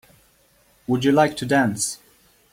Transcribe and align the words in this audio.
Would 0.87 1.03
you 1.05 1.11
like 1.11 1.37
to 1.37 1.45
dance? 1.45 1.99